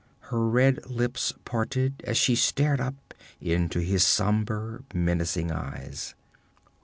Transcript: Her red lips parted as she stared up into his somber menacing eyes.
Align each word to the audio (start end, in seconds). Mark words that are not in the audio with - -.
Her 0.33 0.43
red 0.47 0.83
lips 0.89 1.31
parted 1.45 2.01
as 2.05 2.17
she 2.17 2.33
stared 2.35 2.81
up 2.81 2.95
into 3.39 3.81
his 3.81 4.03
somber 4.03 4.83
menacing 4.95 5.51
eyes. 5.51 6.15